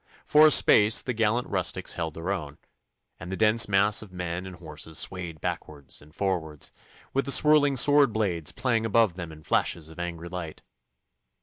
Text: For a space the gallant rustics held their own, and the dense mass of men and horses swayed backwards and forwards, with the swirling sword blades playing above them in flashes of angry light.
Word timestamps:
For 0.25 0.47
a 0.47 0.49
space 0.49 0.99
the 1.03 1.13
gallant 1.13 1.47
rustics 1.47 1.93
held 1.93 2.15
their 2.15 2.31
own, 2.31 2.57
and 3.19 3.31
the 3.31 3.37
dense 3.37 3.67
mass 3.69 4.01
of 4.01 4.11
men 4.11 4.47
and 4.47 4.55
horses 4.55 4.97
swayed 4.97 5.39
backwards 5.39 6.01
and 6.01 6.11
forwards, 6.11 6.71
with 7.13 7.25
the 7.25 7.31
swirling 7.31 7.77
sword 7.77 8.11
blades 8.11 8.51
playing 8.51 8.83
above 8.83 9.13
them 9.15 9.31
in 9.31 9.43
flashes 9.43 9.89
of 9.89 9.99
angry 9.99 10.27
light. 10.27 10.63